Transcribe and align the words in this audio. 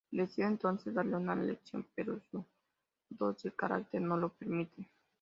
Decide 0.09 0.47
entonces 0.47 0.95
darles 0.95 1.13
una 1.19 1.35
lección, 1.35 1.85
pero 1.93 2.19
su 2.31 2.43
dócil 3.07 3.53
carácter 3.55 4.01
no 4.01 4.17
lo 4.17 4.29
permite. 4.33 4.89